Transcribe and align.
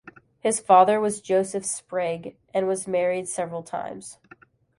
His 0.39 0.59
father 0.59 0.99
was 0.99 1.21
Joseph 1.21 1.63
Sprigg 1.63 2.35
and 2.55 2.67
was 2.67 2.87
married 2.87 3.27
several 3.29 3.61
times. 3.61 4.17